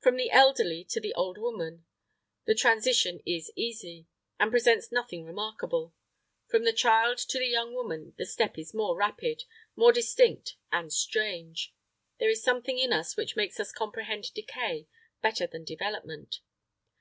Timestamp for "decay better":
14.34-15.46